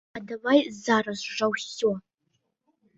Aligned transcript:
Аддавай 0.19 0.59
зараз 0.85 1.19
жа 1.37 1.53
ўсё! 1.55 1.89